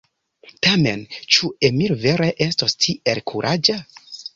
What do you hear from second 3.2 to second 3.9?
kuraĝa?